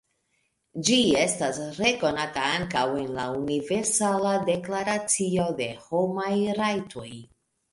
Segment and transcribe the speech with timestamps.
[0.85, 7.09] Ĝi estas rekonata ankaŭ en la Universala Deklaracio de Homaj Rajtoj.